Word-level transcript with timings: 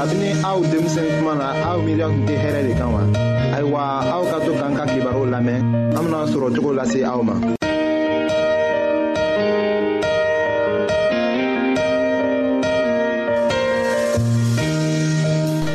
kabini 0.00 0.28
aw 0.48 0.58
denmisɛn 0.70 1.06
tuma 1.18 1.34
na 1.40 1.46
aw 1.70 1.78
miiriya 1.84 2.06
tun 2.12 2.22
tɛ 2.28 2.34
hɛrɛ 2.42 2.60
de 2.66 2.72
kan 2.80 2.90
wa 2.94 3.00
ayiwa 3.56 3.80
aw 4.16 4.22
ka 4.30 4.36
to 4.46 4.50
k'an 4.58 4.72
ka 4.78 4.84
kibaru 4.92 5.22
lamɛn 5.34 5.60
an 5.96 6.02
bena 6.04 6.20
sɔrɔ 6.32 6.46
cogo 6.54 6.70
lase 6.78 7.00
aw 7.10 7.20
ma 7.28 7.34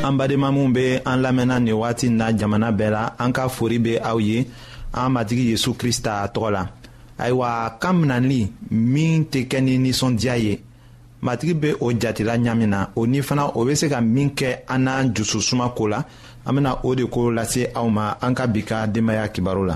an 0.08 0.14
badenma 0.20 0.50
minw 0.56 0.70
be 0.76 0.86
an 1.12 1.18
lamɛnna 1.26 1.58
nin 1.62 1.76
wagati 1.82 2.08
na 2.10 2.26
jamana 2.40 2.70
bɛɛ 2.80 2.90
la 2.98 3.04
an 3.22 3.30
ka 3.32 3.48
fori 3.48 3.78
be 3.78 3.94
aw 4.10 4.18
ye 4.20 4.38
an 4.94 5.10
matigi 5.14 5.52
yezu 5.54 5.72
krista 5.78 6.26
tɔgɔ 6.34 6.50
la 6.56 6.64
ayiwa 7.20 7.78
kan 7.80 7.94
minali 8.02 8.42
min 8.72 9.26
tɛ 9.32 9.46
kɛ 9.48 9.58
ni 9.64 9.78
ninsɔndiya 9.78 10.36
ye 10.42 10.54
matigi 11.26 11.54
be 11.56 11.74
o 11.82 11.92
jatila 11.92 12.38
ɲamin 12.38 12.70
na 12.70 12.90
o 12.96 13.06
ni 13.08 13.22
fana 13.22 13.46
o 13.58 13.66
be 13.66 13.74
se 13.76 13.88
ka 13.90 14.00
min 14.02 14.30
kɛ 14.38 14.50
an 14.70 14.84
n'an 14.86 15.14
jususuma 15.16 15.68
ko 15.78 15.88
la 15.88 16.00
an 16.46 16.54
bena 16.56 16.72
o 16.88 16.94
de 16.96 17.04
ko 17.14 17.22
lase 17.38 17.64
aw 17.80 17.88
ma 17.98 18.06
an 18.26 18.34
ka 18.38 18.46
bi 18.54 18.62
ka 18.70 18.86
denbaaya 18.94 19.28
kibaru 19.34 19.64
la 19.70 19.76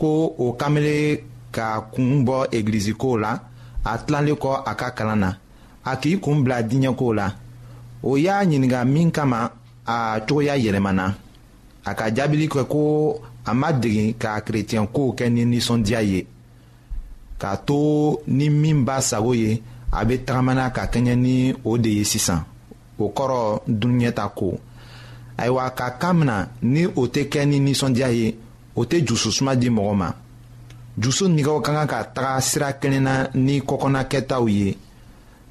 ko 0.00 0.32
o 0.38 0.46
kamele 0.56 0.96
ka 1.52 1.66
kuun 1.92 2.24
bɔ 2.26 2.36
egilizikow 2.56 3.14
la 3.22 3.32
a 3.84 3.92
tilanle 4.04 4.32
kɔ 4.42 4.52
a 4.70 4.72
ka 4.80 4.88
kalan 4.96 5.20
na 5.24 5.30
a 5.84 5.92
k'i 6.00 6.12
kun 6.24 6.38
bila 6.42 6.58
diɲɛkow 6.68 7.10
la 7.18 7.26
o 8.08 8.16
y'a 8.24 8.36
ɲininga 8.48 8.80
min 8.92 9.10
kama 9.16 9.40
a 9.94 10.20
cogoya 10.26 10.54
yɛlɛmana 10.64 11.04
a 11.88 11.92
ka 11.98 12.04
jaabili 12.16 12.46
kɛ 12.52 12.62
ko 12.72 12.80
a 13.44 13.52
ma 13.60 13.68
degi 13.80 14.04
ka 14.22 14.30
kerecɛnkow 14.44 15.08
kɛ 15.18 15.26
ni 15.34 15.42
ninsɔndiya 15.52 16.00
ye 16.10 16.20
k'a 17.40 17.52
to 17.66 17.78
ni 18.36 18.46
min 18.62 18.78
b'a 18.86 18.96
sago 19.08 19.32
ye 19.42 19.50
a 19.92 20.00
be 20.08 20.14
tagamana 20.26 20.64
ka 20.74 20.82
kɛɲɛ 20.92 21.14
ni 21.24 21.54
o 21.70 21.78
de 21.84 21.88
ye 21.98 22.04
sisan 22.04 22.40
o 22.98 23.04
kɔrɔ 23.16 23.40
dunuɲɛta 23.78 24.24
ko 24.38 24.48
ayiwa 25.38 25.70
ka 25.78 25.88
kan 26.00 26.14
mina 26.18 26.36
ni 26.72 26.86
o 26.86 27.02
tɛ 27.14 27.22
kɛ 27.32 27.44
ni 27.48 27.58
ninsɔndiya 27.60 28.08
ye 28.20 28.28
o 28.78 28.82
tɛ 28.88 28.96
jususuma 29.06 29.54
di 29.60 29.68
mɔgɔ 29.70 29.94
ma 30.00 30.08
jusu 31.02 31.24
nigɛw 31.34 31.58
ka 31.64 31.70
kan 31.74 31.86
ka 31.90 31.98
taga 32.14 32.34
sira 32.48 32.68
kelen 32.80 33.02
na 33.04 33.14
ni 33.46 33.54
kɔkɔnakɛtaw 33.68 34.44
ye 34.56 34.66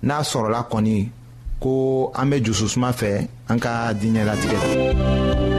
n'a 0.08 0.18
sɔrɔla 0.30 0.62
kɔni 0.72 0.98
ko 1.62 2.12
an 2.16 2.30
bɛ 2.32 2.38
jususuma 2.46 2.90
fɛ 3.00 3.28
an 3.50 3.60
ka 3.64 3.94
diinɛ 4.00 4.24
latigɛ 4.30 4.58
la. 4.62 5.59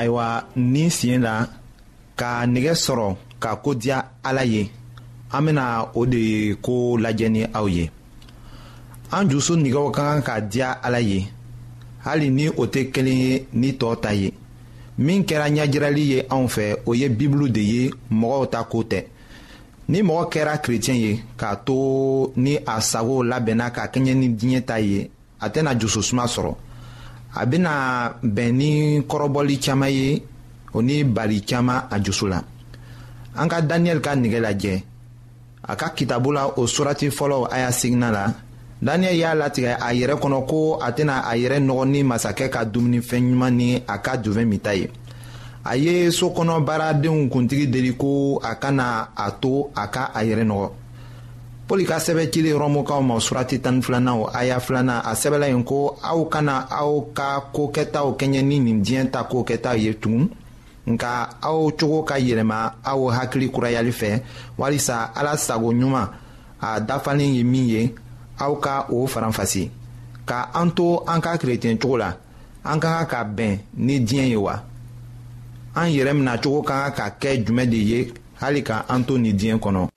ayiwa 0.00 0.28
nin 0.56 0.88
siɲɛ 0.96 1.16
la 1.26 1.34
ka 2.20 2.30
nɛgɛ 2.52 2.72
sɔrɔ 2.84 3.08
ka 3.42 3.50
ko 3.62 3.70
diya 3.74 3.98
ala 4.28 4.42
ye 4.52 4.62
an 5.30 5.44
bena 5.44 5.64
o 5.98 6.06
de 6.12 6.54
ko 6.64 6.74
lajɛ 7.04 7.26
ni 7.34 7.40
aw 7.58 7.66
ye 7.76 7.84
an 9.16 9.24
jusu 9.30 9.52
nigɛw 9.62 9.86
ka 9.96 10.02
kan 10.08 10.22
ka 10.28 10.34
diya 10.52 10.68
ala 10.86 11.00
ye 11.10 11.18
hali 12.06 12.28
ni 12.30 12.48
o 12.48 12.62
tɛ 12.72 12.82
kelen 12.92 13.18
ye 13.26 13.32
ni 13.60 13.68
tɔɔ 13.80 13.96
ta 14.02 14.10
ye 14.14 14.28
min 14.98 15.22
kɛra 15.28 15.46
ɲajirali 15.56 16.02
ye 16.12 16.18
anw 16.34 16.46
fɛ 16.54 16.64
o 16.88 16.94
ye 17.00 17.08
bibulu 17.08 17.46
de 17.56 17.60
ye 17.74 17.90
mɔgɔw 18.20 18.46
ta 18.50 18.62
ko 18.64 18.82
tɛ 18.82 19.04
ni 19.88 20.02
mɔgɔ 20.02 20.22
kɛra 20.32 20.54
kirecɛn 20.62 20.98
ye 21.04 21.12
k'a 21.38 21.56
to 21.66 22.32
ni 22.36 22.56
a 22.66 22.80
sago 22.82 23.22
labɛnna 23.22 23.70
ka 23.74 23.86
kɛɲɛ 23.92 24.14
ni 24.16 24.28
diɲɛ 24.28 24.64
ta 24.66 24.76
ye 24.78 25.10
a 25.40 25.48
tɛna 25.50 25.74
jususuma 25.78 26.24
sɔrɔ 26.26 26.54
a 27.34 27.46
bena 27.46 28.14
bɛn 28.22 28.52
ni 28.56 29.00
kɔrɔbɔli 29.06 29.56
caaman 29.62 29.90
ye 29.90 30.22
o 30.74 30.80
ni 30.82 31.04
bali 31.04 31.40
caaman 31.42 31.86
a 31.90 32.00
jusu 32.02 32.26
la 32.26 32.42
an 33.36 33.48
ka 33.48 33.60
daniyɛli 33.62 34.00
ka 34.00 34.14
nigɛ 34.16 34.40
lajɛ 34.40 34.82
a 35.62 35.76
ka 35.76 35.90
kitabu 35.94 36.32
la 36.32 36.46
o 36.56 36.66
surati 36.66 37.08
fɔlɔ 37.10 37.48
a 37.50 37.58
y'a 37.60 37.70
sigina 37.72 38.10
la 38.10 38.34
daniyɛli 38.82 39.18
y'a 39.18 39.34
latigɛ 39.34 39.76
a 39.80 39.94
yɛrɛ 39.94 40.18
kɔnɔ 40.20 40.46
ko 40.48 40.78
a 40.82 40.90
tɛna 40.92 41.22
a 41.24 41.36
yɛrɛ 41.36 41.60
nɔgɔ 41.62 41.88
ni 41.88 42.02
masakɛ 42.02 42.48
ka 42.50 42.64
dumunifɛn 42.64 43.22
ɲuman 43.30 43.50
ni 43.54 43.76
a 43.86 43.98
ka 43.98 44.16
juvɛn 44.20 44.48
minta 44.48 44.74
ye 44.74 44.90
a 45.64 45.76
ye 45.76 46.06
sokɔnɔ 46.10 46.64
baaradenw 46.66 47.28
kuntigi 47.30 47.68
deli 47.70 47.94
ko 47.96 48.38
a 48.42 48.56
kana 48.56 49.10
a 49.16 49.30
to 49.40 49.70
a 49.76 49.86
ka 49.86 50.10
a 50.14 50.20
yɛrɛ 50.24 50.44
nɔgɔ 50.46 50.72
pɔli 51.70 51.84
ka 51.86 51.98
sɛbɛ 52.02 52.30
cili 52.34 52.50
rɔmukaw 52.52 52.98
ma 53.00 53.14
surati 53.22 53.60
tani 53.62 53.78
filana 53.80 54.12
o 54.18 54.26
aya 54.34 54.58
filanan 54.58 55.02
a 55.06 55.14
sɛbɛla 55.14 55.46
yen 55.46 55.62
ko 55.62 55.94
aw 56.02 56.24
kana 56.26 56.66
aw 56.68 56.98
ka 57.14 57.38
kookɛtaw 57.54 58.16
kɛɲɛ 58.18 58.42
ni 58.42 58.58
nin 58.58 58.82
diɲɛ 58.82 59.10
ta 59.12 59.22
kookɛtaw 59.22 59.76
ye 59.78 59.94
tugun 59.94 60.26
nka 60.86 61.12
aw 61.40 61.70
cogo 61.78 62.02
ka 62.02 62.16
yɛlɛma 62.18 62.58
aw 62.82 63.06
hakili 63.14 63.48
kurayali 63.54 63.92
fɛ 63.94 64.20
walisa 64.58 65.12
ala 65.14 65.36
sago 65.38 65.70
ɲuman 65.72 66.08
a 66.60 66.80
dafalen 66.80 67.34
ye 67.36 67.44
min 67.44 67.68
ye 67.68 67.94
aw 68.40 68.52
ka 68.56 68.86
o 68.90 69.06
faranfasi 69.06 69.70
ka 70.26 70.50
an 70.52 70.72
to 70.74 71.04
an 71.06 71.20
ka 71.20 71.36
kerecɛn 71.38 71.78
cogo 71.78 71.98
la 71.98 72.10
an 72.64 72.80
ka 72.80 73.04
kan 73.04 73.06
ka 73.06 73.22
bɛn 73.22 73.58
ni 73.76 74.00
diɲɛ 74.00 74.28
ye 74.28 74.36
wa 74.36 74.58
an 75.76 75.86
yɛrɛ 75.88 76.14
minacogo 76.18 76.62
ka 76.66 76.90
kan 76.90 76.94
ka 77.10 77.16
kɛ 77.20 77.44
jumɛn 77.46 77.70
de 77.70 77.76
ye 77.76 78.12
hali 78.40 78.60
ka 78.62 78.84
an 78.88 79.04
to 79.04 79.16
nin 79.18 79.36
diɲɛ 79.38 79.60
kɔnɔ 79.60 79.89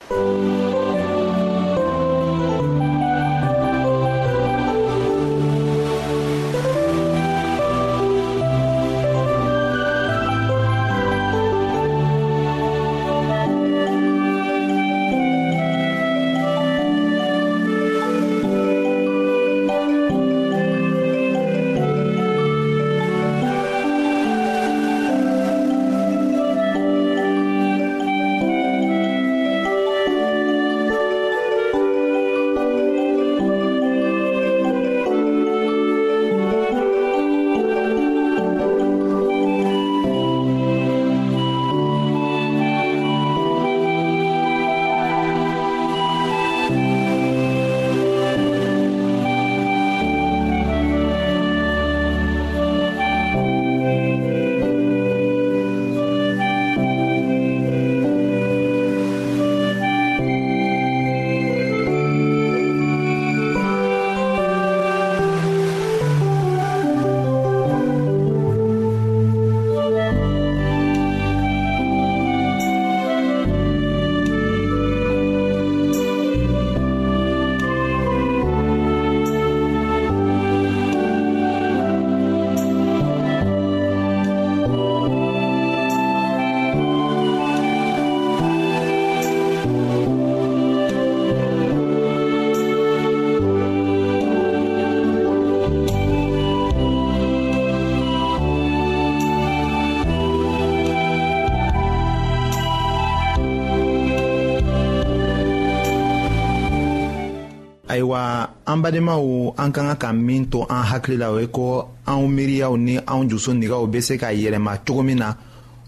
an 108.74 108.80
badenmaw 108.82 109.54
an 109.56 109.70
ka 109.70 109.82
ka 109.82 109.94
ka 109.94 110.12
min 110.12 110.48
to 110.50 110.62
an 110.68 110.82
hakili 110.90 111.16
la 111.18 111.30
o 111.30 111.38
ye 111.38 111.46
ko 111.46 111.86
anw 112.10 112.26
miiriyaw 112.26 112.74
ni 112.76 112.98
anw 113.06 113.22
jusu 113.30 113.54
nigaw 113.54 113.82
be 113.92 113.98
se 114.02 114.14
ka 114.22 114.28
yɛlɛma 114.34 114.72
cogo 114.86 115.02
min 115.06 115.18
na 115.22 115.28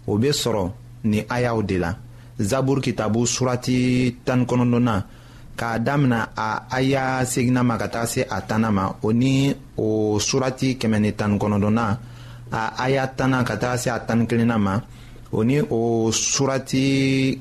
o 0.09 0.17
be 0.21 0.29
sɔrɔ 0.41 0.63
ni 1.11 1.19
ayaw 1.35 1.57
de 1.69 1.77
la 1.83 1.91
zaburu 2.49 2.81
kitabu 2.85 3.21
surati 3.33 3.77
tani 4.25 4.43
kɔnɔdɔna 4.49 4.95
k'a 5.59 5.79
damina 5.85 6.19
a 6.35 6.49
aya 6.77 7.25
segina 7.25 7.63
ma 7.65 7.75
ka 7.77 7.87
taga 7.87 8.07
se 8.07 8.21
a 8.23 8.41
tana 8.41 8.71
ma 8.71 8.93
o 9.03 9.09
ni 9.11 9.53
o 9.77 10.15
surati 10.27 10.77
kɛmɛ 10.79 10.97
ni 11.01 11.11
tani 11.13 11.37
kɔnɔdɔna 11.37 11.85
a 12.51 12.61
aya 12.85 13.07
tana 13.17 13.43
ka 13.43 13.55
taga 13.57 13.77
se 13.77 13.89
a 13.89 13.99
tani 13.99 14.25
kelenna 14.27 14.57
ma 14.59 14.79
o 15.33 15.41
ni 15.43 15.59
o 15.59 16.09
surati 16.11 17.35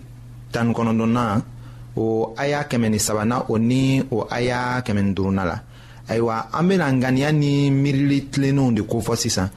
tani 0.50 0.72
kɔnɔdɔna 0.74 1.22
Ou 1.96 2.34
aya 2.36 2.64
kemeni 2.68 2.98
sabana, 3.00 3.44
ou 3.48 3.58
ni 3.58 4.02
ou 4.12 4.24
aya 4.30 4.82
kemeni 4.84 5.14
durunala. 5.16 5.62
Ayo 6.08 6.28
a, 6.28 6.48
ambe 6.52 6.76
lan 6.78 7.00
ganyan 7.00 7.34
ni 7.40 7.70
mirili 7.72 8.26
tlenon 8.28 8.70
de 8.72 8.82
kon 8.84 9.00
fosi 9.02 9.30
san. 9.32 9.48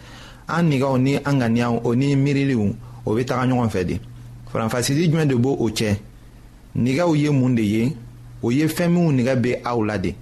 An 0.48 0.65
niga 0.69 0.88
ou 0.89 0.98
ni 0.98 1.17
an 1.17 1.38
ganyan 1.38 1.79
ou 1.84 1.93
ni 1.96 2.15
mirili 2.15 2.55
ou, 2.55 2.72
ou 3.05 3.13
vetaranyon 3.13 3.60
kon 3.60 3.69
fede. 3.69 4.00
Franfasi 4.51 4.96
di 4.98 5.10
jmen 5.12 5.27
de 5.29 5.36
bo 5.38 5.58
ou 5.62 5.69
che. 5.69 5.98
Niga 6.79 7.05
ou 7.08 7.15
ye 7.19 7.29
moun 7.29 7.53
de 7.55 7.62
ye, 7.62 7.84
ou 8.41 8.51
ye 8.55 8.67
femi 8.72 8.98
ou 9.03 9.12
niga 9.13 9.36
be 9.36 9.58
a 9.63 9.75
ou 9.77 9.84
la 9.86 9.98
de. 10.01 10.15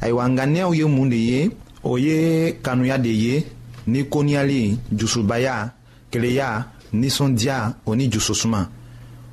Ayo 0.00 0.18
a, 0.18 0.24
an 0.24 0.34
ganyan 0.40 0.70
ou 0.70 0.74
ye 0.74 0.84
moun 0.88 1.10
de 1.12 1.16
ye, 1.20 1.44
ou 1.84 1.98
ye 2.00 2.56
kanou 2.64 2.84
ya 2.88 2.98
de 2.98 3.12
ye, 3.12 3.44
ni 3.86 4.02
kon 4.08 4.26
yali, 4.32 4.78
jousou 4.92 5.22
bayan, 5.22 5.70
kreyan, 6.10 6.64
ni 6.96 7.10
sondyan, 7.12 7.74
ou 7.84 7.94
ni 7.94 8.10
jousou 8.10 8.34
suman. 8.34 8.64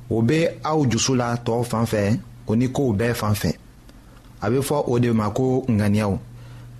Ou 0.08 0.22
be 0.22 0.44
a 0.62 0.76
ou 0.78 0.86
jousou 0.88 1.16
la, 1.18 1.32
tou 1.42 1.58
ou 1.58 1.66
fan 1.66 1.86
fede. 1.90 2.20
o 2.46 2.56
ni 2.56 2.66
kow 2.68 2.92
bɛɛ 2.92 3.14
fan 3.14 3.34
fɛ 3.34 3.50
a 4.40 4.48
bɛ 4.50 4.58
fɔ 4.62 4.84
o 4.88 4.98
de 4.98 5.10
ma 5.12 5.30
ko 5.30 5.64
ŋaniyaw 5.68 6.18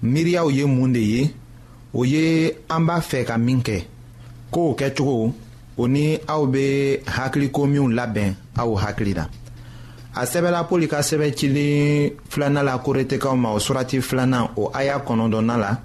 miiriyaw 0.02 0.50
ye 0.50 0.64
mun 0.64 0.92
de 0.92 0.98
ye 1.00 1.30
o 1.92 2.04
ye 2.04 2.52
an 2.68 2.86
b'a 2.86 3.00
fɛ 3.00 3.24
ka 3.24 3.36
min 3.38 3.60
kɛ 3.62 3.82
kow 4.50 4.74
kɛcogo 4.78 5.32
o 5.76 5.86
ni 5.88 6.18
aw 6.28 6.44
bɛ 6.46 7.02
hakiliko 7.06 7.66
minw 7.66 7.88
labɛn 7.94 8.34
aw 8.58 8.74
hakili 8.76 9.14
la 9.14 9.28
a 10.14 10.24
sɛbɛla 10.24 10.64
poli 10.68 10.86
ka 10.88 11.00
sɛbɛ 11.00 11.34
cilen 11.36 12.10
filanan 12.28 12.64
la 12.64 12.78
koretekaw 12.78 13.36
ma 13.36 13.50
o 13.52 13.58
surati 13.58 14.00
filanan 14.00 14.48
o 14.56 14.70
aya 14.72 14.98
kɔnɔntɔnnan 15.00 15.58
la 15.60 15.80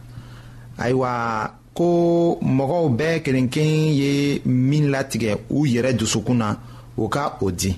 ayiwa 0.78 1.52
ko 1.74 2.38
mɔgɔw 2.42 2.90
bɛɛ 2.98 3.22
kelenkelen 3.24 3.94
ye 3.96 4.42
min 4.46 4.92
latigɛ 4.92 5.38
u 5.50 5.66
yɛrɛ 5.66 5.94
dusukun 5.98 6.38
na 6.38 6.56
o 6.98 7.08
ka 7.08 7.38
o 7.42 7.50
di. 7.50 7.78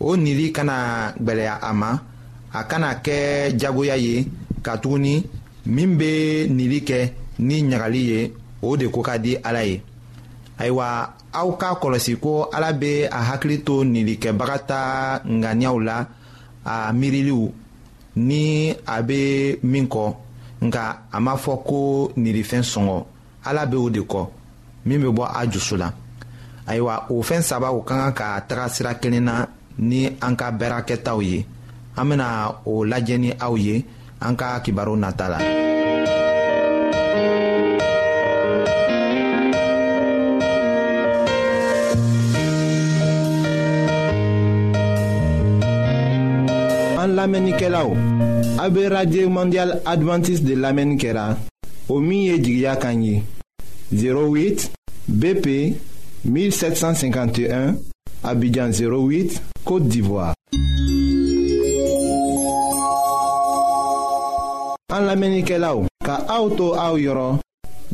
o 0.00 0.16
nili 0.16 0.50
kana 0.52 1.12
gwɛlɛya 1.20 1.54
a 1.60 1.70
ma 1.72 1.90
a 2.52 2.60
kana 2.70 2.90
kɛ 3.04 3.52
jagoya 3.60 3.96
ye 3.96 4.26
ka 4.62 4.72
katuguni 4.76 5.24
min 5.66 5.96
be 5.98 6.46
nili 6.48 6.80
kɛ 6.88 7.00
ni 7.38 7.62
ɲagali 7.70 8.00
ye 8.10 8.20
o 8.62 8.76
de 8.76 8.86
ko 8.88 9.02
ka 9.02 9.18
di 9.18 9.34
ala 9.44 9.62
ye 9.64 9.82
ayiwa 10.58 10.86
aw 11.32 11.48
k'a 11.58 11.74
kɔlɔsi 11.82 12.16
ko 12.20 12.48
ala 12.56 12.72
be 12.72 13.04
a 13.10 13.20
hakili 13.30 13.58
to 13.64 13.84
nilikɛbaga 13.84 14.56
ta 14.68 14.80
ŋaniyaw 15.26 15.78
la 15.80 15.96
a 16.64 16.92
miiriliw 16.92 17.50
ni 18.16 18.72
a 18.86 19.02
be 19.02 19.56
min 19.62 19.86
kɔ 19.86 20.14
nka 20.64 20.82
a 21.12 21.18
m'a 21.20 21.34
fɔ 21.44 21.54
ko 21.64 22.12
nilifɛn 22.16 22.64
sɔngɔ 22.72 23.04
ala 23.44 23.66
be 23.66 23.76
o 23.76 23.90
de 23.90 24.00
kɔ 24.00 24.28
min 24.86 24.98
be 25.02 25.08
bɔ 25.08 25.24
a 25.34 25.46
jusu 25.50 25.76
la 25.76 25.92
ayiwa 26.66 27.06
o 27.10 27.22
fɛn 27.22 27.42
sabaw 27.42 27.82
ka 27.84 27.94
kan 27.96 28.12
ka 28.14 28.40
taga 28.48 28.68
sira 28.68 28.94
kelen 28.94 29.24
na 29.24 29.46
ni 29.80 30.08
an 30.20 30.36
ka 30.36 30.52
bɛra 30.52 30.80
kɛtaw 30.86 31.20
ye 31.22 31.44
an 31.96 32.08
bena 32.08 32.52
o 32.66 32.84
lajɛ 32.84 33.16
ni 33.18 33.30
aw 33.40 33.54
ye 33.56 33.84
an 34.20 34.36
ka 34.36 34.60
kibaru 34.64 34.94
nata 34.96 35.26
la 35.32 35.38
an 47.02 47.10
lamɛnnikɛlaw 47.16 47.88
a 48.60 48.68
be 48.70 48.82
radio 48.86 49.28
mondial 49.30 49.70
advantiste 49.86 50.44
de 50.44 50.54
lamɛnni 50.56 50.96
kɛra 51.00 51.36
o 51.88 51.98
min 52.00 52.22
ye 52.28 52.36
jigiya 52.38 52.76
kan 52.76 53.00
ye 53.02 53.22
08 53.96 54.68
bp 55.08 55.72
1751 56.28 57.89
Abidjan 58.22 58.70
08, 58.70 59.64
Kote 59.64 59.88
d'Ivoire 59.88 60.34
An 64.92 65.06
la 65.06 65.14
menike 65.16 65.56
la 65.56 65.70
ou 65.78 65.86
Ka 66.04 66.18
aoutou 66.28 66.74
aou 66.76 66.98
yoron 67.00 67.38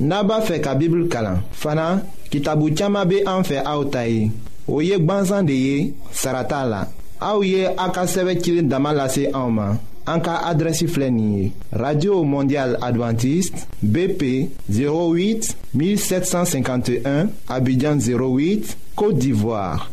Naba 0.02 0.40
fe 0.44 0.58
ka 0.64 0.74
bibl 0.74 1.04
kalan 1.12 1.42
Fana, 1.54 2.02
ki 2.32 2.40
tabou 2.42 2.72
tchama 2.74 3.04
be 3.06 3.20
an 3.28 3.46
fe 3.46 3.60
aoutay 3.62 4.26
Ou 4.66 4.82
yek 4.82 5.04
banzan 5.06 5.46
de 5.46 5.54
ye 5.60 5.78
Sarata 6.10 6.64
la 6.66 6.84
Aou 7.22 7.46
ye 7.46 7.68
akaseve 7.76 8.34
kilin 8.42 8.70
damalase 8.72 9.28
aouman 9.32 9.78
An 10.10 10.22
ka 10.26 10.40
adresi 10.50 10.88
flenye 10.90 11.52
Radio 11.72 12.18
Mondial 12.26 12.78
Adventist 12.82 13.68
BP 13.82 14.50
08 14.74 15.54
1751 15.74 17.28
Abidjan 17.54 18.00
08, 18.02 18.74
Kote 18.98 19.18
d'Ivoire 19.22 19.92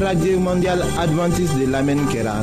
Radio 0.00 0.38
mondiale 0.38 0.84
mondial 1.10 1.58
de 1.58 1.66
lamen 1.66 2.06
kera. 2.08 2.42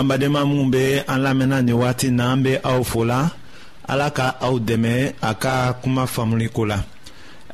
an 0.00 0.08
badenma 0.08 0.44
minw 0.48 0.70
be 0.72 0.98
an 1.08 1.20
lamɛnna 1.24 1.60
nin 1.64 1.74
wagati 1.76 2.08
na 2.10 2.32
an 2.32 2.42
be 2.42 2.56
aw 2.64 2.80
fola 2.82 3.20
ala 3.88 4.08
ka 4.16 4.36
aw 4.40 4.54
dɛmɛ 4.58 5.12
a 5.22 5.34
ka 5.34 5.72
kuma 5.82 6.06
faamuliko 6.06 6.64
la 6.68 6.78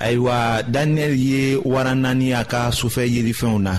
ayiwa 0.00 0.62
daniyɛli 0.62 1.18
ye 1.32 1.40
wara 1.64 1.92
naani 1.94 2.30
a 2.40 2.44
ka 2.44 2.70
sufɛ 2.70 3.02
yelifɛnw 3.14 3.58
na 3.60 3.74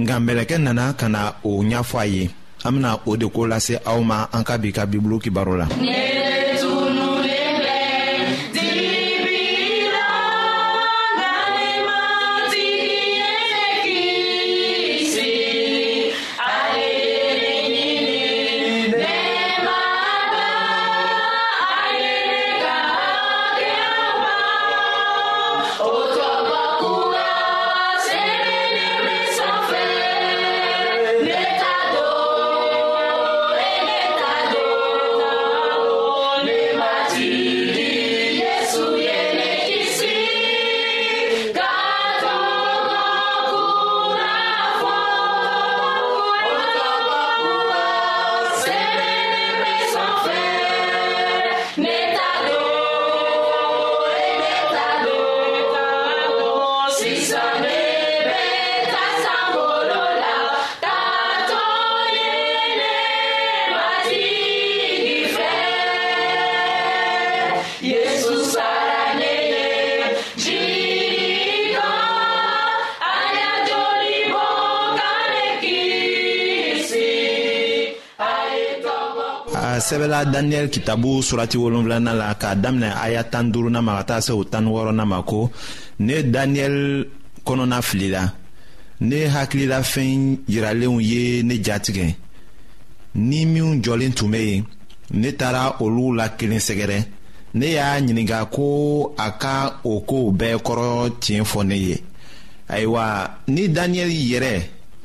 nka 0.00 0.14
mɛlɛkɛ 0.26 0.56
nana 0.62 0.94
ka 1.00 1.08
na 1.08 1.32
o 1.42 1.58
ɲɛfɔ 1.64 1.98
a 2.00 2.06
ye 2.06 2.30
an 2.64 2.70
bena 2.76 2.98
o 3.06 3.16
de 3.16 3.26
ko 3.28 3.40
lase 3.50 3.78
aw 3.84 3.98
ma 4.00 4.26
an 4.32 4.44
ka 4.44 4.56
bi 4.58 4.70
ka 4.72 4.86
bibulu 4.86 5.18
kibaro 5.20 5.58
la 5.58 5.66
yeah. 5.82 6.13
a 79.74 79.80
sɛbɛla 79.80 80.24
daniyɛli 80.24 80.70
kitabu 80.70 81.20
surati 81.22 81.56
wolonfilana 81.58 82.12
la 82.14 82.34
k'a 82.40 82.54
daminɛ 82.54 82.88
aya 83.04 83.24
tan 83.24 83.50
duruna 83.52 83.82
ma 83.82 83.96
ka 83.96 84.02
taa 84.10 84.20
se 84.20 84.32
o 84.32 84.44
tan 84.44 84.66
wɔɔrɔna 84.66 85.04
ma 85.06 85.22
ko 85.22 85.50
ne 85.98 86.14
daniyɛli 86.34 87.06
kɔnɔna 87.46 87.82
filila 87.82 88.22
ne 89.00 89.16
hakilila 89.34 89.82
fɛn 89.82 90.38
yiralenw 90.48 91.00
ye 91.02 91.42
ne 91.42 91.54
jatigɛ 91.66 92.06
ni 93.16 93.44
minw 93.46 93.80
jɔlen 93.84 94.14
tun 94.14 94.30
be 94.30 94.38
yen 94.48 94.64
ne 95.12 95.28
taara 95.32 95.76
olu 95.80 96.14
la 96.14 96.26
kelen 96.28 96.58
sɛgɛrɛ 96.68 96.98
ne 97.54 97.66
y'a 97.76 98.00
ɲininga 98.06 98.38
ko 98.54 98.64
a 99.18 99.28
ka 99.40 99.80
o 99.82 100.00
koow 100.08 100.30
bɛɛ 100.38 100.56
kɔrɔ 100.66 100.86
tiɲɛ 101.20 101.44
fɔ 101.52 101.60
ne 101.66 101.76
ye 101.86 101.96
ayiwa 102.68 103.04
ni 103.48 103.62
daniyɛli 103.68 104.16
yɛrɛ 104.30 104.54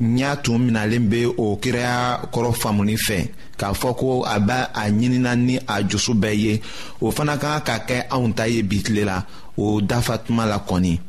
n 0.01 0.17
y'a 0.17 0.37
tun 0.37 0.59
minalen 0.63 1.09
be 1.09 1.25
o 1.37 1.57
kiraya 1.57 2.21
kɔrɔ 2.31 2.51
faamuni 2.55 2.95
fɛ 2.95 3.27
k'a 3.57 3.73
fɔ 3.73 3.95
ko 3.97 4.23
a 4.25 4.39
be 4.39 4.53
a 4.73 4.89
ɲinina 4.89 5.35
ni 5.35 5.57
a 5.67 5.81
jusu 5.83 6.13
bɛɛ 6.13 6.35
ye 6.39 6.61
o 7.01 7.11
fana 7.11 7.37
ka 7.37 7.59
kan 7.59 7.79
ka 7.79 7.85
kɛ 7.87 8.07
anw 8.09 8.33
ta 8.33 8.45
ye 8.47 8.61
bi 8.63 8.81
tile 8.81 9.03
la 9.03 9.25
o 9.57 9.81
dafa 9.81 10.17
tuma 10.19 10.45
la 10.47 10.59
kɔni 10.65 10.99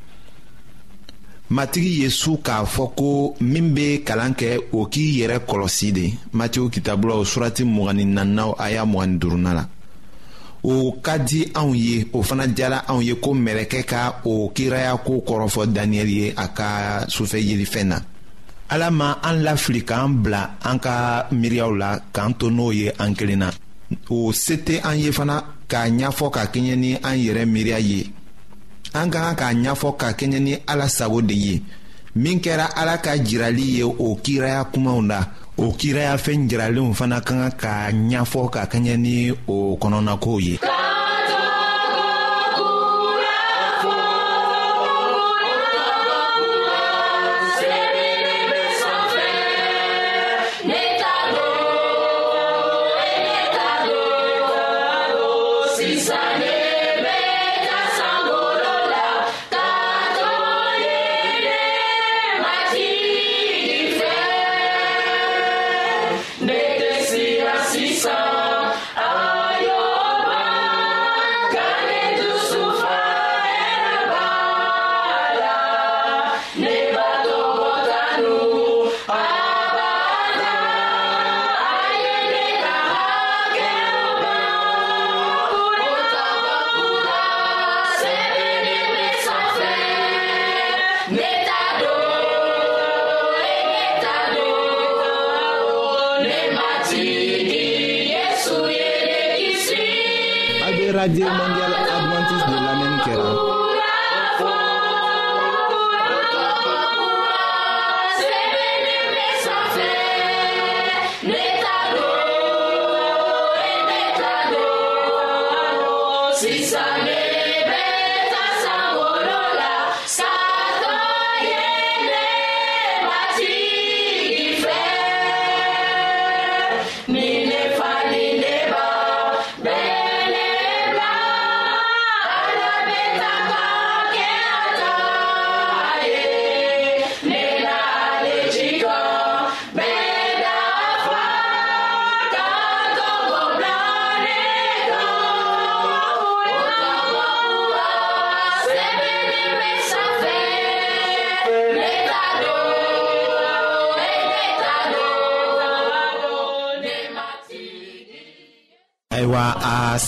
matigi 1.52 2.02
ye 2.02 2.10
su 2.10 2.38
k'a 2.42 2.64
fɔ 2.66 2.94
ko 2.96 3.36
min 3.40 3.72
be 3.74 4.00
kalan 4.04 4.32
kɛ 4.34 4.58
o 4.72 4.84
k'i 4.86 5.20
yɛrɛ 5.22 5.38
kɔlɔsi 5.46 5.92
de 5.92 6.10
matiw 6.34 6.68
kitabulaw 6.68 7.22
surati 7.24 7.62
mgni 7.64 8.04
naninaw 8.06 8.56
a 8.58 8.72
y'a 8.72 8.84
mgni 8.84 9.18
duruna 9.20 9.54
la 9.54 9.68
o 10.64 10.92
ka 11.00 11.16
di 11.16 11.44
anw 11.54 11.76
ye 11.76 12.08
o 12.12 12.24
fana 12.24 12.48
diyara 12.52 12.84
anw 12.88 13.02
ye 13.04 13.14
ko 13.14 13.30
mɛlɛkɛ 13.34 13.82
ka 13.86 14.20
o 14.24 14.50
kiraya 14.52 14.96
ko 15.04 15.20
kɔrɔfɔ 15.24 15.72
daniyɛli 15.72 16.12
ye 16.22 16.28
a 16.36 16.48
ka 16.48 17.06
sufɛ 17.06 17.38
yelifɛn 17.38 17.86
na 17.86 18.00
ala 18.70 18.88
ma 18.94 19.18
an 19.20 19.42
lafili 19.42 19.82
k'an 19.88 20.14
bila 20.22 20.42
an 20.68 20.78
ka 20.78 20.94
miiriyaw 21.34 21.72
la 21.82 21.90
k'an 22.14 22.36
to 22.38 22.48
n'o 22.54 22.70
ye 22.70 22.92
an 23.02 23.16
kelen 23.18 23.42
na 23.42 23.48
o 24.14 24.18
se 24.32 24.54
tɛ 24.66 24.76
an 24.90 24.96
ye 25.02 25.10
fana 25.18 25.36
k'a 25.70 25.88
ɲɛfɔ 25.98 26.26
ka 26.36 26.42
kɛɲɛ 26.52 26.74
ni 26.82 26.90
an 27.08 27.16
yɛrɛ 27.24 27.42
miiriya 27.52 27.80
ye 27.90 28.00
an 28.94 29.10
ka 29.10 29.20
kan 29.20 29.34
k'a 29.40 29.48
ɲɛfɔ 29.62 29.88
ka 30.00 30.08
kɛɲɛ 30.18 30.38
ni 30.46 30.52
ala 30.72 30.86
sago 30.88 31.18
de 31.20 31.34
ye 31.34 31.62
min 32.22 32.38
kɛra 32.40 32.66
ala 32.80 32.94
ka 33.04 33.12
jirali 33.26 33.64
ye 33.78 33.82
o 33.82 34.08
kiraya 34.22 34.62
kumaw 34.72 35.00
la 35.10 35.20
o 35.58 35.72
kiraya 35.80 36.14
fɛn 36.16 36.46
jiralenw 36.48 36.94
fana 36.94 37.18
ka 37.26 37.34
kan 37.58 37.58
k'a 37.60 37.90
ɲɛfɔ 37.92 38.42
ka 38.54 38.62
kɛɲɛ 38.70 38.94
ni 38.98 39.32
o 39.48 39.76
kɔnɔnakow 39.82 40.38
ye. 40.42 40.54
Radio 101.00 101.28
Mondiale. 101.30 101.59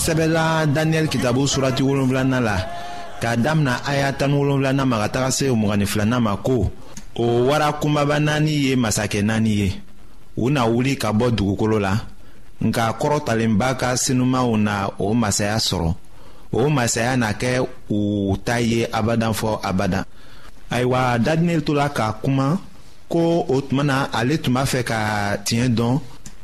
sɛbɛla 0.03 0.65
daniyɛli 0.75 1.07
kitabu 1.07 1.47
surati 1.47 1.81
wolonfilanan 1.83 2.43
la 2.43 2.55
k'a 3.21 3.37
damina 3.43 3.79
aya 3.87 4.11
tani 4.11 4.33
wolonfilanan 4.35 4.85
ma 4.85 4.99
ka 5.03 5.09
taga 5.15 5.29
se 5.31 5.47
mugani 5.47 5.85
filanan 5.87 6.19
ma 6.21 6.35
ko 6.35 6.67
o 7.15 7.23
wara 7.47 7.71
kunbaba 7.81 8.19
naani 8.19 8.51
ye 8.65 8.73
masakɛ 8.75 9.21
naani 9.23 9.51
ye 9.61 9.69
u 10.35 10.49
na 10.51 10.65
wuli 10.67 10.97
ka 10.99 11.09
bɔ 11.19 11.27
dugukolo 11.37 11.77
la 11.79 11.93
nka 12.65 12.85
kɔrɔtalenba 12.99 13.77
ka 13.79 13.89
sinumanw 14.03 14.51
na 14.65 14.73
o 14.99 15.13
masaya 15.13 15.55
sɔrɔ 15.59 15.91
o 16.51 16.61
masaya 16.75 17.13
na 17.17 17.29
kɛ 17.41 17.63
u 17.89 18.35
ta 18.45 18.57
ye 18.59 18.83
abadan 18.91 19.31
fɔ 19.39 19.59
abadan 19.69 20.03
ayiwa 20.73 21.17
daniyɛli 21.25 21.63
tola 21.63 21.87
ka 21.89 22.11
kuma 22.21 22.59
ko 23.09 23.45
o 23.47 23.61
tuma 23.61 23.83
na 23.83 23.97
ale 24.11 24.35
tun 24.37 24.51
b'a 24.53 24.63
fɛ 24.65 24.83
ka 24.83 24.97
tiɲɛ 25.45 25.67
dɔn 25.77 25.95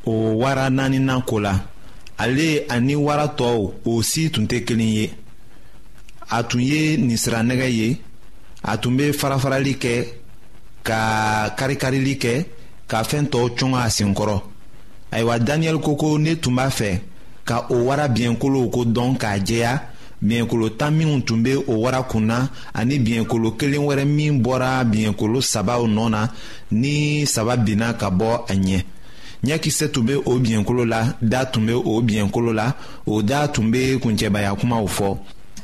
o 0.06 0.12
wara 0.39 0.69
naaninan 0.69 1.22
ko 1.28 1.39
la 1.43 1.54
ale 2.19 2.47
ani 2.69 2.93
wara 3.05 3.27
tɔw 3.39 3.60
o 3.86 4.03
si 4.10 4.23
tun 4.34 4.45
tɛ 4.49 4.58
kelen 4.67 4.93
ye 4.97 5.05
a 6.29 6.39
tun 6.49 6.60
ye 6.69 6.82
ninsiranɛgɛ 7.08 7.67
ye 7.79 7.89
a 8.63 8.73
tun 8.82 8.93
bɛ 8.97 9.05
farafarali 9.19 9.73
kɛ 9.84 9.95
ka 10.88 10.99
karikarili 11.58 12.13
kɛ 12.23 12.36
ka 12.89 12.97
fɛn 13.10 13.25
tɔw 13.34 13.45
cɔn 13.58 13.73
a 13.73 13.89
senkɔrɔ 13.97 14.38
ayiwa 15.13 15.36
daniyɛli 15.47 15.79
ko 15.86 15.91
ko 16.01 16.17
ne 16.23 16.34
tun 16.41 16.55
b'a 16.58 16.67
fɛ 16.79 16.91
ka 17.47 17.55
o 17.73 17.86
wara 17.88 18.05
biɲɛkolow 18.15 18.65
ko 18.73 18.79
dɔn 18.95 19.12
k'a 19.21 19.34
jɛya 19.47 19.71
biɲɛkolo 20.27 20.75
tan 20.79 20.91
minw 20.97 21.23
tun 21.25 21.41
be 21.43 21.55
o 21.55 21.73
wara 21.84 22.03
kun 22.03 22.29
ani 22.79 22.95
biɲɛkolo 23.05 23.55
kelen 23.60 23.84
wɛrɛ 23.88 24.05
min 24.17 24.41
bɔra 24.43 24.71
biɲɛkolo 24.91 25.39
sabaw 25.53 25.82
nɔ 25.95 26.10
na 26.10 26.21
ni 26.71 27.25
saba 27.25 27.55
binna 27.58 27.93
ka 27.99 28.10
bɔ 28.10 28.32
a 28.49 28.53
ɲɛ 28.65 28.84
ɲɛkisɛ 29.45 29.88
tun 29.91 30.06
be 30.06 30.13
o 30.15 30.38
biɲɛkolo 30.39 30.86
la 30.86 31.15
da 31.21 31.45
tun 31.45 31.65
be 31.65 31.73
o 31.73 32.02
biɲɛkolo 32.02 32.54
la 32.54 32.73
o 33.08 33.21
da 33.21 33.47
tun 33.47 33.71
be 33.71 33.97
kuncɛbaya 33.99 34.54
kumaw 34.60 34.86
fɔ 34.88 35.17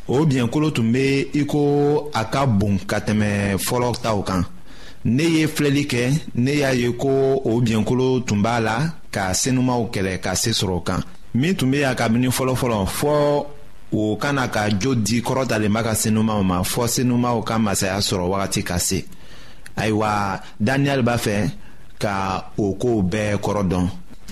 o 0.07 0.25
biɲɛkolo 0.25 0.71
tun 0.73 0.91
be 0.93 1.27
i 1.33 1.43
ko 1.45 2.09
a 2.13 2.23
ka 2.25 2.45
bon 2.45 2.77
ka 2.87 2.99
tɛmɛ 2.99 3.57
fɔlɔ 3.57 4.01
taw 4.01 4.21
kan 4.23 4.45
ne 5.03 5.23
ye 5.23 5.47
filɛli 5.47 5.85
kɛ 5.87 6.11
ne 6.35 6.53
y'a 6.55 6.71
ye 6.73 6.93
ko 6.93 7.41
o 7.43 7.59
biɲɛkolo 7.61 8.23
tun 8.25 8.41
b'a 8.41 8.59
la 8.61 8.75
ka 9.11 9.33
senumaw 9.33 9.89
kɛlɛ 9.91 10.21
ka 10.21 10.33
se 10.35 10.51
sɔrɔ 10.51 10.73
o 10.73 10.79
kan 10.79 11.03
min 11.33 11.53
tun 11.55 11.69
be 11.71 11.79
yan 11.79 11.95
kabini 11.95 12.27
fɔlɔfɔlɔ 12.31 12.87
fɔɔ 12.87 13.45
o 13.97 14.15
kana 14.17 14.47
ka 14.49 14.67
jo 14.69 14.95
di 14.95 15.21
kɔrɔtalenba 15.21 15.83
ka 15.83 15.93
senumaw 15.95 16.41
ma 16.43 16.61
fɔɔ 16.63 16.87
senumaw 16.87 17.43
ka 17.43 17.57
masaya 17.59 17.99
sɔrɔ 17.99 18.27
wagati 18.29 18.63
ka 18.63 18.77
se 18.79 19.03
ayiwa 19.75 20.39
daniyɛli 20.61 21.03
b'a 21.03 21.17
fɛ 21.17 21.51
ka 21.99 22.51
o 22.57 22.67
kow 22.81 22.97
bɛɛ 23.11 23.33
kɔrɔ 23.43 23.61
dɔn 23.71 23.85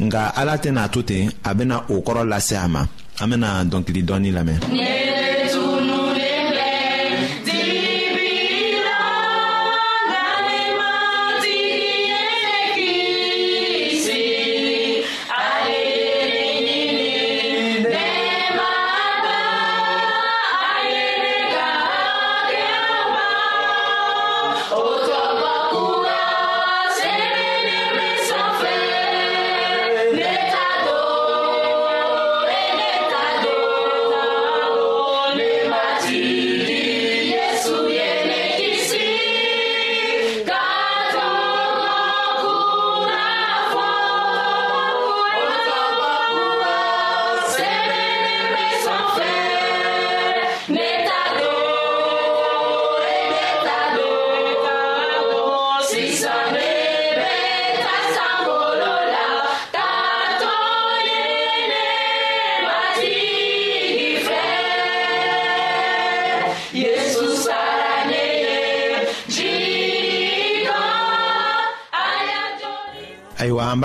nka 0.06 0.21
ala 0.39 0.54
tɛna 0.63 0.89
to 0.93 0.99
ten 1.10 1.32
a 1.47 1.49
bena 1.58 1.76
o 1.93 1.95
kɔrɔ 2.06 2.21
lase 2.32 2.54
a 2.56 2.67
ma 2.67 2.82
an 3.21 3.30
bena 3.30 3.47
dɔnkili 3.71 4.02
dɔɔni 4.08 4.30
lamɛn 4.38 4.60
yeah. 4.80 5.12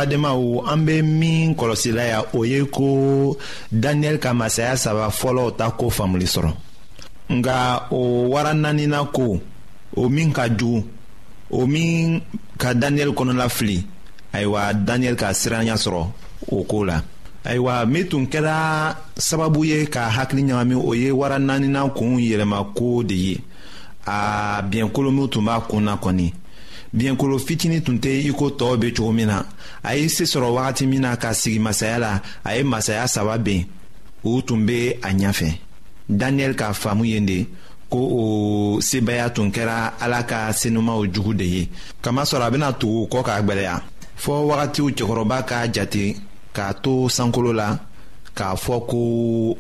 badenmaw 0.09 0.63
an 0.67 0.85
be 0.85 1.03
min 1.03 1.55
kɔlɔsila 1.55 2.03
ya 2.09 2.23
o 2.37 2.45
ye 2.45 2.61
ko 2.65 3.37
daniyɛli 3.73 4.19
ka 4.23 4.31
masaya 4.33 4.77
saba 4.77 5.09
fɔlɔw 5.11 5.51
ta 5.59 5.71
ko 5.71 5.91
faamuli 5.91 6.25
sɔrɔ 6.27 6.53
nga 7.37 7.89
o 7.91 8.29
wara 8.31 8.53
naanina 8.55 9.05
ko 9.13 9.39
o 9.97 10.09
min 10.09 10.33
ka 10.33 10.49
jugu 10.49 10.83
o 11.51 11.67
min 11.67 12.21
ka 12.59 12.73
daniyɛli 12.73 13.13
kɔnɔla 13.17 13.49
fili 13.49 13.85
ayiwa 14.33 14.73
daniyɛli 14.73 15.17
ka 15.17 15.33
siranya 15.35 15.75
sɔrɔ 15.77 16.07
o 16.53 16.65
koo 16.65 16.85
la 16.85 17.03
ayiwa 17.45 17.85
min 17.87 18.09
tun 18.09 18.27
kɛra 18.27 18.97
sababu 19.17 19.65
ye 19.65 19.87
ka 19.87 20.09
hakili 20.09 20.43
ɲagami 20.45 20.75
o 20.77 20.93
ye 20.95 21.11
wara 21.11 21.39
naanina 21.39 21.87
kuun 21.95 22.17
yɛlɛmako 22.19 23.07
de 23.07 23.15
ye 23.15 23.41
a 24.07 24.63
biɲɛkolo 24.63 25.13
min 25.13 25.29
tun 25.29 25.45
b'a 25.45 25.61
kun 25.69 25.83
na 25.85 25.97
kɔni 25.97 26.33
biɲɛkolo 26.97 27.37
fitini 27.47 27.79
tun 27.87 27.99
tɛ 28.05 28.09
i 28.29 28.33
ko 28.39 28.47
tɔɔw 28.59 28.75
be 28.81 28.89
cogo 28.97 29.13
min 29.17 29.27
na 29.31 29.39
a 29.89 29.97
ye 29.99 30.09
se 30.09 30.25
sɔrɔ 30.33 30.49
wagati 30.57 30.85
min 30.91 31.01
na 31.05 31.17
ka 31.23 31.31
sigi 31.41 31.59
masaya 31.67 31.99
la 32.05 32.13
a 32.49 32.57
ye 32.57 32.63
masaya 32.73 33.07
saba 33.09 33.37
ben 33.39 33.67
u 34.25 34.31
tun 34.47 34.65
be 34.69 34.79
a 35.03 35.11
ɲafɛ 35.21 35.51
daniyɛli 36.21 36.57
ka 36.61 36.67
faamu 36.73 37.05
yen 37.05 37.27
de 37.27 37.47
ko 37.91 37.99
o 37.99 38.25
sebaaya 38.81 39.31
tun 39.35 39.51
kɛra 39.53 39.93
ala 40.01 40.23
ka 40.23 40.53
senumaw 40.53 41.01
jugu 41.15 41.35
de 41.35 41.45
ye 41.45 41.69
kamasɔrɔ 42.03 42.43
a 42.43 42.51
bena 42.51 42.73
tugu 42.73 43.07
kɔ 43.13 43.21
k'a 43.27 43.43
gwɛlɛya 43.47 43.81
fɔɔ 44.23 44.41
wagatiw 44.49 44.89
cɛkɔrɔba 44.97 45.39
k'a 45.49 45.69
jate 45.75 46.17
k'a 46.55 46.73
to 46.83 46.93
sankolo 47.17 47.53
la 47.55 47.79
k'a 48.37 48.57
fɔ 48.65 48.87
ko 48.89 49.59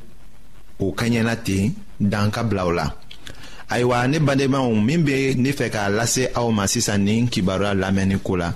o 0.80 0.92
kaɲɛna 0.92 1.36
ten 1.44 1.74
dan 2.00 2.30
ka 2.30 2.42
bila 2.42 2.64
o 2.66 2.70
la 2.70 2.90
ayiwa 3.68 4.08
ne 4.08 4.18
badenmaw 4.18 4.72
min 4.74 5.04
bɛ 5.04 5.34
ne 5.36 5.50
fɛ 5.52 5.68
k'a 5.68 5.88
lase 5.88 6.30
aw 6.34 6.48
ma 6.50 6.66
sisan 6.66 7.04
nin 7.04 7.28
kibaruya 7.28 7.74
lamɛnni 7.74 8.16
ko 8.24 8.36
la 8.36 8.52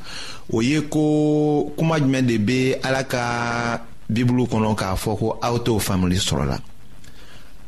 o 0.52 0.62
ye 0.62 0.80
ko 0.88 1.68
kuma 1.76 1.98
jumɛn 2.00 2.24
de 2.26 2.38
bɛ 2.38 2.80
ala 2.82 3.04
ka 3.04 3.22
bibulu 4.08 4.48
kɔnɔ 4.48 4.74
k'a 4.74 4.96
fɔ 4.96 5.18
ko 5.18 5.38
aw 5.42 5.56
t'o 5.58 5.78
faamuli 5.78 6.16
sɔrɔ 6.16 6.44
la 6.46 6.58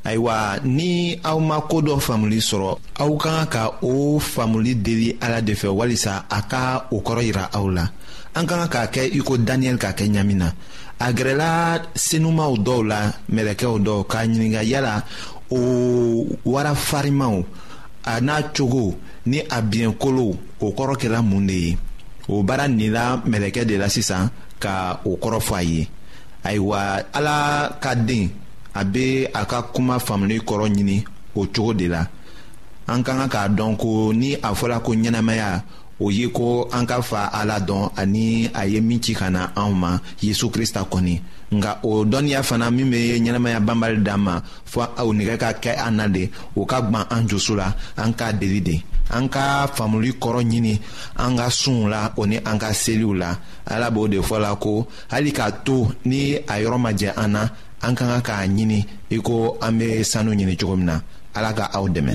ayiwa 0.04 0.60
ni 0.64 1.20
aw 1.22 1.38
ma 1.38 1.60
ko 1.60 1.80
dɔ 1.82 2.00
faamuli 2.00 2.40
sɔrɔ 2.40 2.78
aw 3.00 3.10
ka 3.16 3.28
kan 3.28 3.46
ka 3.52 3.62
o 3.82 4.18
faamuli 4.18 4.74
deli 4.82 5.16
ala 5.20 5.42
de 5.42 5.52
fɛ 5.52 5.68
walisa 5.68 6.24
a 6.30 6.42
ka 6.48 6.88
o 6.90 7.00
kɔrɔ 7.04 7.22
yira 7.24 7.44
aw 7.52 7.68
la 7.68 7.84
an 8.34 8.46
ka 8.46 8.56
kan 8.56 8.68
k'a 8.72 8.86
kɛ 8.88 9.04
i 9.12 9.20
ko 9.20 9.36
daniyɛli 9.36 9.78
k'a 9.78 9.92
kɛ 9.92 10.08
ɲami 10.08 10.34
na 10.36 10.48
a 11.00 11.12
gɛrɛla 11.12 11.92
senumaw 11.94 12.56
dɔw 12.56 12.80
la 12.88 13.12
mɛlɛkɛw 13.32 13.78
dɔw 13.84 14.06
k'a 14.08 14.24
ɲininka 14.24 14.64
yala 14.64 15.04
o 15.54 15.62
wara 16.50 16.74
farimanw 16.74 17.44
a 18.04 18.20
n'a 18.20 18.42
cogo 18.50 18.94
ni 19.30 19.38
a 19.50 19.58
biɲɛkolow 19.70 20.30
o 20.64 20.70
kɔrɔ 20.76 20.94
kɛra 21.00 21.18
mun 21.22 21.46
de 21.46 21.52
ye 21.54 21.78
o 22.28 22.42
baara 22.42 22.68
nila 22.68 23.22
mɛlɛkɛ 23.26 23.64
de 23.66 23.76
la 23.78 23.88
sisan 23.88 24.30
ka 24.60 25.00
o 25.04 25.16
kɔrɔ 25.16 25.40
fɔ 25.48 25.54
a 25.56 25.62
ye 25.62 25.88
ayiwa 26.44 26.78
ala 27.12 27.78
ka 27.80 27.94
den 27.94 28.30
a 28.74 28.84
be 28.84 29.24
a 29.32 29.44
ka 29.46 29.62
kuma 29.74 29.98
faamuli 29.98 30.40
kɔrɔ 30.44 30.66
ɲini 30.74 31.04
o 31.36 31.46
cogo 31.46 31.72
de 31.74 31.88
la 31.88 32.06
an 32.88 33.02
ka 33.02 33.12
kan 33.16 33.28
k'a 33.30 33.48
dɔn 33.56 33.76
ko 33.78 34.12
ni 34.12 34.34
a 34.34 34.54
fɔla 34.54 34.82
ko 34.82 34.92
ɲɛnamaya 34.94 35.62
o 36.00 36.10
ye 36.10 36.26
ko 36.28 36.66
an 36.72 36.86
ka 36.86 36.98
fa 37.02 37.28
ala 37.32 37.58
dɔn 37.62 37.90
ani 37.96 38.50
a 38.54 38.66
ye 38.66 38.80
min 38.80 39.00
ci 39.00 39.14
ka 39.14 39.28
na 39.30 39.52
anw 39.54 39.74
ma 39.74 39.90
yezu 40.20 40.50
krista 40.50 40.82
kɔni 40.90 41.20
nka 41.54 41.70
o 41.82 42.04
dɔnniya 42.04 42.42
fana 42.42 42.70
min 42.70 42.90
bɛ 42.90 42.98
ɲɛnamaya 43.20 43.60
banbali 43.66 43.98
d'an 44.06 44.18
ma 44.20 44.34
fɔ 44.72 44.82
o 44.98 45.12
nɛgɛ 45.14 45.36
ka 45.42 45.48
kɛ 45.62 45.76
an 45.86 45.96
na 45.96 46.06
de 46.08 46.30
o 46.56 46.64
ka 46.66 46.80
gwan 46.82 47.06
an 47.10 47.28
joso 47.28 47.54
la 47.54 47.72
an 47.96 48.12
k'a 48.14 48.32
deli 48.38 48.60
de 48.60 48.82
an 49.10 49.28
ka 49.28 49.66
faamuli 49.68 50.12
kɔrɔ 50.18 50.42
ɲini 50.50 50.80
an 51.16 51.36
ka 51.38 51.48
sunw 51.50 51.88
la 51.88 52.12
o 52.16 52.24
ni 52.26 52.36
an 52.44 52.58
ka 52.58 52.72
seliw 52.72 53.14
la 53.14 53.36
ala 53.66 53.90
b'o 53.90 54.08
de 54.08 54.18
fɔ 54.18 54.40
la 54.40 54.54
ko 54.56 54.86
hali 55.10 55.30
k'a 55.32 55.62
to 55.64 55.88
ni 56.04 56.34
a 56.36 56.54
yɔrɔ 56.60 56.78
ma 56.80 56.90
jɛ 56.92 57.14
an 57.16 57.28
na 57.32 57.48
an 57.82 57.94
ka 57.94 58.06
kan 58.06 58.20
k'a 58.22 58.46
ɲini 58.56 58.84
i 59.10 59.18
ko 59.22 59.56
an 59.62 59.78
bɛ 59.80 60.02
sanu 60.04 60.32
ɲini 60.34 60.56
cogo 60.58 60.76
min 60.76 60.86
na 60.86 61.00
ala 61.34 61.52
ka 61.52 61.70
aw 61.74 61.86
dɛmɛ. 61.88 62.14